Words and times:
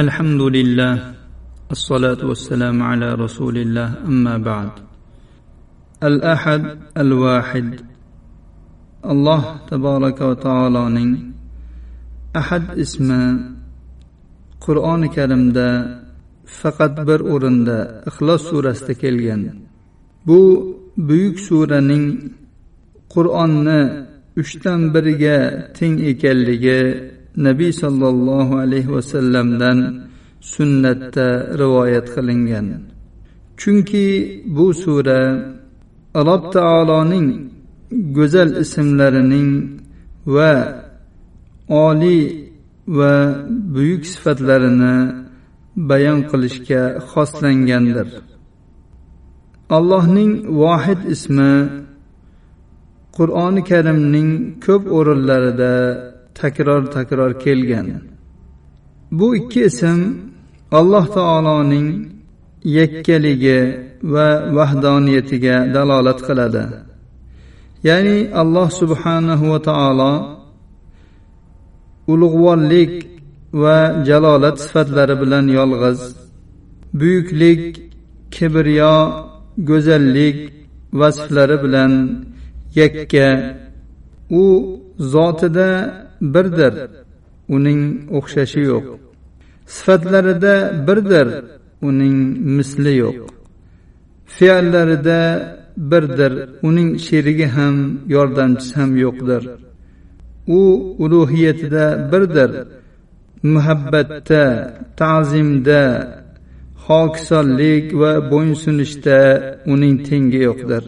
الحمد 0.00 0.42
لله 0.56 0.94
الصلاة 1.70 2.20
والسلام 2.26 2.82
على 2.82 3.14
رسول 3.14 3.56
الله 3.58 3.88
أما 4.06 4.38
بعد 4.38 4.70
الأحد 6.02 6.62
الواحد 6.96 7.80
الله 9.04 9.42
تبارك 9.70 10.20
وتعالى 10.20 10.82
أحد 12.36 12.78
اسمه 12.78 13.56
qur'oni 14.66 15.08
karimda 15.16 15.68
faqat 16.60 16.94
bir 17.08 17.20
o'rinda 17.34 17.78
ixlos 18.10 18.42
surasida 18.50 18.94
kelgan 19.02 19.40
bu 20.26 20.40
buyuk 21.08 21.36
suraning 21.48 22.06
qur'onni 23.14 23.80
uchdan 24.42 24.80
biriga 24.94 25.38
teng 25.78 25.96
ekanligi 26.12 26.80
nabiy 27.37 27.71
sollallohu 27.83 28.59
alayhi 28.63 28.93
vasallamdan 28.97 29.79
sunnatda 30.53 31.27
rivoyat 31.61 32.07
qilingan. 32.15 32.67
Chunki 33.59 34.07
bu 34.55 34.73
sura 34.73 35.21
alloh 36.19 36.41
taoloning 36.55 37.27
go'zal 38.17 38.51
ismlarining 38.63 39.49
va 40.35 40.53
oliy 41.87 42.23
va 42.97 43.13
buyuk 43.73 44.03
sifatlarini 44.13 44.95
bayon 45.89 46.19
qilishga 46.31 46.81
xoslangandir. 47.11 48.09
Allohning 49.77 50.31
vohid 50.61 51.01
ismi 51.15 51.53
qur'oni 53.17 53.61
karimning 53.71 54.29
ko'p 54.65 54.83
o'rinlarida 54.97 55.73
takror 56.39 56.81
takror 56.95 57.31
kelgan. 57.43 57.87
Bu 59.17 59.27
ikki 59.39 59.61
ism 59.69 59.99
alloh 60.79 61.05
taoloning 61.17 61.87
yakkaligi 62.77 63.59
va 64.13 64.27
vahdoniyatiga 64.57 65.55
dalolat 65.75 66.19
qiladi. 66.27 66.63
Ya'ni 67.87 68.17
alloh 68.41 68.69
subhanahu 68.81 69.45
va 69.51 69.59
taolo 69.69 70.13
ulug'vorlik 72.13 72.93
va 73.63 73.77
jalolat 74.07 74.57
sifatlari 74.63 75.15
bilan 75.21 75.45
yolg'iz 75.57 75.99
buyuklik 76.99 77.61
kibriyo 78.35 78.95
go'zallik 79.69 80.37
vasflari 80.99 81.57
bilan 81.63 81.93
yakka 82.79 83.27
u 84.41 84.43
zotida 85.13 85.71
birdir. 86.21 86.73
Uning 87.55 87.81
o'xshashi 88.17 88.61
yo'q. 88.71 88.85
Sifatlarida 89.75 90.55
birdir. 90.87 91.27
Uning 91.87 92.17
misli 92.57 92.93
yo'q. 93.03 93.17
Fe'llarida 94.35 95.21
birdir. 95.91 96.33
Uning 96.67 96.89
sherigi 97.05 97.47
ham 97.55 97.75
yordamchisi 98.15 98.73
ham 98.79 98.91
yo'qdir. 99.03 99.43
U 100.59 100.61
ulug'iyatida 101.03 101.85
birdir. 102.11 102.51
Muhabbatda 103.53 104.43
ta'zimda 105.01 105.81
hokisonlik 106.87 107.85
va 108.01 108.11
bo'ysunishda 108.31 109.19
uning 109.73 109.95
tengi 110.07 110.39
yo'qdir. 110.47 110.83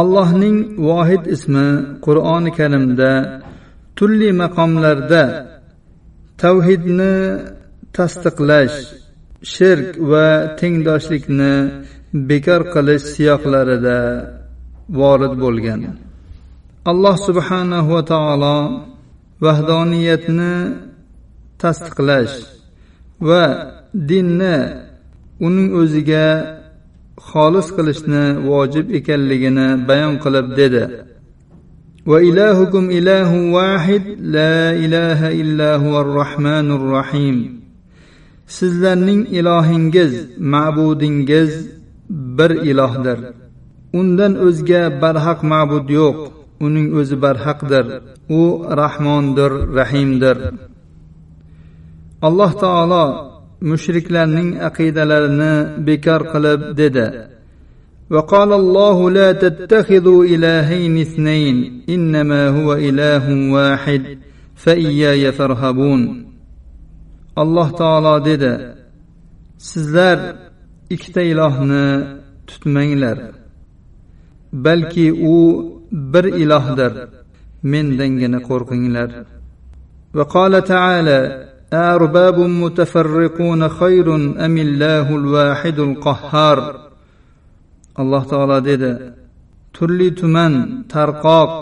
Allohning 0.00 0.56
vohid 0.88 1.24
ismi 1.34 1.68
qur'oni 2.06 2.50
karimda 2.58 3.10
turli 3.96 4.30
maqomlarda 4.42 5.24
tavhidni 6.42 7.14
tasdiqlash 7.96 8.76
shirk 9.52 9.90
va 10.10 10.26
tengdoshlikni 10.60 11.54
bekor 12.28 12.62
qilish 12.74 13.04
siyoqlarida 13.12 13.98
vorid 15.00 15.34
bo'lgan. 15.44 15.80
Alloh 16.90 17.16
subhanahu 17.28 17.90
va 17.96 18.02
taolo 18.12 18.58
vahdoniyatni 19.44 20.54
tasdiqlash 21.62 22.36
va 23.28 23.42
dinni 24.10 24.58
uning 25.46 25.68
o'ziga 25.80 26.26
xolis 27.28 27.68
qilishni 27.76 28.24
vojib 28.48 28.86
ekanligini 28.98 29.68
bayon 29.88 30.14
qilib 30.24 30.46
dedi. 30.60 30.84
وإلهكم 32.05 32.89
إله 32.89 33.29
واحد 33.57 34.03
لا 34.19 34.73
إله 34.73 35.19
إلا 35.41 35.75
هو 35.75 36.01
الرحمن 36.01 36.67
الرحيم 36.71 37.61
sizlarning 38.59 39.31
ilohingiz 39.31 40.13
ma'budingiz 40.37 41.51
bir 42.09 42.51
ilohdir 42.71 43.19
undan 43.99 44.33
o'zga 44.47 44.83
barhaq 45.01 45.39
ma'bud 45.53 45.87
yo'q 45.99 46.17
uning 46.65 46.87
o'zi 46.99 47.15
barhaqdir 47.25 47.85
u 48.39 48.41
rahmondir 48.81 49.51
rahimdir 49.79 50.37
alloh 52.27 52.51
taolo 52.63 53.05
mushriklarning 53.69 54.49
aqidalarini 54.69 55.53
bekor 55.87 56.21
qilib 56.33 56.61
dedi 56.81 57.05
وقال 58.10 58.52
الله 58.52 59.10
لا 59.10 59.32
تتخذوا 59.32 60.24
إلهين 60.24 60.98
اثنين 61.00 61.82
إنما 61.88 62.48
هو 62.48 62.74
إله 62.74 63.52
واحد 63.52 64.18
فإياي 64.54 65.32
فارهبون. 65.32 66.26
alloh 67.36 67.68
taolo 67.76 68.24
dedi 68.24 68.52
sizlar 69.58 70.18
ikkita 70.90 71.22
ilohni 71.22 71.86
tutmanglar 72.46 73.18
balki 74.52 75.12
u 75.12 75.36
bir 75.92 76.24
ilohdir 76.24 76.92
mendangina 77.62 78.38
qo'rqinglar. 78.48 79.10
وقال 80.14 80.64
تعالى 80.64 81.46
أأرباب 81.72 82.38
متفرقون 82.38 83.68
خير 83.68 84.14
أم 84.16 84.58
الله 84.58 85.16
الواحد 85.16 85.78
القهار 85.78 86.85
alloh 88.00 88.22
taolo 88.30 88.58
dedi 88.68 88.92
turli 89.74 90.08
tuman 90.18 90.54
tarqoq 90.92 91.52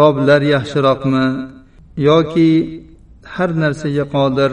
roblar 0.00 0.42
yaxshiroqmi? 0.54 1.26
Yoki 2.08 2.50
har 3.34 3.50
narsaga 3.62 4.04
qodir 4.14 4.52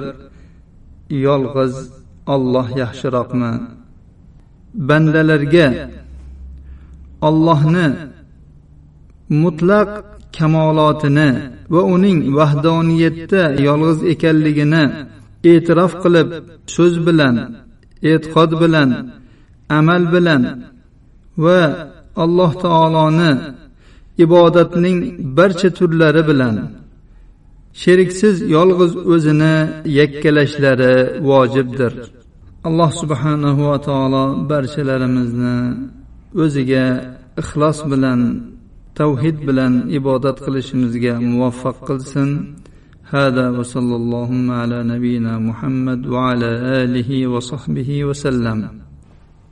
yolg'iz 1.25 1.75
olloh 2.35 2.67
yaxshiroqmi? 2.81 3.51
Bandalarga 4.87 5.67
ollohni 7.27 7.87
mutlaq 9.43 9.89
kamolotini 10.37 11.29
va 11.73 11.81
uning 11.95 12.19
vahdoniyatda 12.37 13.43
yolg'iz 13.67 13.99
ekanligini 14.13 14.83
e'tirof 15.51 15.93
qilib 16.03 16.27
so'z 16.75 16.95
bilan 17.07 17.35
e'tiqod 18.11 18.51
bilan 18.61 18.89
amal 19.79 20.03
bilan 20.15 20.41
va 21.44 21.62
alloh 22.24 22.52
taoloni 22.64 23.30
ibodatning 24.24 24.98
barcha 25.38 25.70
turlari 25.78 26.22
bilan 26.30 26.56
sheriksiz 27.82 28.36
yolg'iz 28.56 28.92
o'zini 29.14 29.54
yakkalashlari 29.98 30.94
vojibdir 31.30 31.92
alloh 32.68 32.90
subhanahu 33.02 33.60
va 33.70 33.78
taolo 33.88 34.24
barchalarimizni 34.50 35.56
o'ziga 36.42 36.84
ixlos 37.42 37.78
bilan 37.92 38.20
tavhid 38.98 39.36
bilan 39.48 39.72
ibodat 39.98 40.36
qilishimizga 40.44 41.14
muvaffaq 41.30 41.76
qilsin 41.88 42.30
هذا 43.18 43.46
وصلى 43.58 43.96
اللهم 44.02 44.46
على 44.60 44.78
نبينا 44.92 45.32
محمد 45.48 46.00
وعلى 46.14 46.50
اله 46.82 47.10
وصحبه 47.26 47.90
وسلم 48.08 48.58